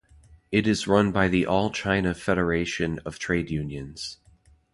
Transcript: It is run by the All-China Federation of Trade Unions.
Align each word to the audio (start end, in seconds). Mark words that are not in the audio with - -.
It 0.51 0.65
is 0.65 0.87
run 0.87 1.11
by 1.11 1.27
the 1.27 1.45
All-China 1.45 2.15
Federation 2.15 2.97
of 3.05 3.19
Trade 3.19 3.51
Unions. 3.51 4.17